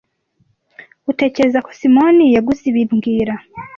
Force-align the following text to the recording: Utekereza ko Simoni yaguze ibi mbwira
Utekereza 1.11 1.59
ko 1.65 1.69
Simoni 1.79 2.25
yaguze 2.35 2.63
ibi 2.69 2.81
mbwira 2.91 3.35